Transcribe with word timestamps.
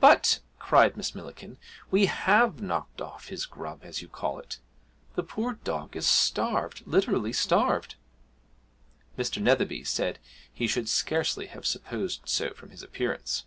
'But,' 0.00 0.40
cried 0.58 0.96
Miss 0.96 1.14
Millikin, 1.14 1.56
'we 1.92 2.06
have 2.06 2.60
knocked 2.60 3.00
off 3.00 3.28
his 3.28 3.46
grub, 3.46 3.84
as 3.84 4.02
you 4.02 4.08
call 4.08 4.40
it. 4.40 4.58
The 5.14 5.22
poor 5.22 5.52
dog 5.52 5.94
is 5.94 6.04
starved 6.08 6.82
literally 6.84 7.32
starved.' 7.32 7.94
Mr. 9.16 9.40
Netherby 9.40 9.84
said 9.84 10.18
he 10.52 10.66
should 10.66 10.88
scarcely 10.88 11.46
have 11.46 11.64
supposed 11.64 12.22
so 12.26 12.54
from 12.54 12.70
his 12.70 12.82
appearance. 12.82 13.44